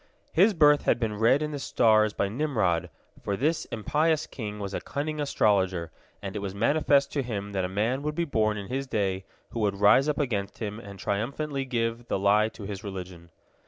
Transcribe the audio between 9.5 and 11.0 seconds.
who would rise up against him and